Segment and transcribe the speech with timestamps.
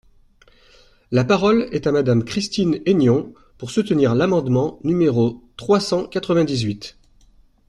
[1.11, 6.97] La parole est à Madame Christine Hennion, pour soutenir l’amendement numéro trois cent quatre-vingt-dix-huit.